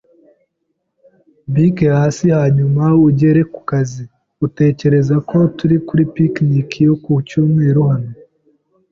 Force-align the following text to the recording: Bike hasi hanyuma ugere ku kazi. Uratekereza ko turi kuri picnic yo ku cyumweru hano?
Bike 1.53 1.87
hasi 1.99 2.25
hanyuma 2.37 2.83
ugere 3.07 3.41
ku 3.53 3.59
kazi. 3.69 4.03
Uratekereza 4.43 5.15
ko 5.29 5.37
turi 5.57 5.77
kuri 5.87 6.03
picnic 6.13 6.69
yo 6.87 6.93
ku 7.03 7.11
cyumweru 7.27 7.81
hano? 7.89 8.11